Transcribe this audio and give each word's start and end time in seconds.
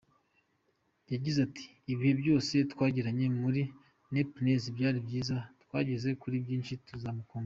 Yagize 1.13 1.39
ati 1.47 1.65
“Ibihe 1.91 2.13
byose 2.21 2.55
twagiranye 2.71 3.25
muri 3.41 3.61
Neptunez 4.13 4.61
byari 4.75 4.99
byiza, 5.05 5.35
twageze 5.63 6.09
kuri 6.21 6.35
byinshi 6.45 6.73
nzakumbura. 6.97 7.39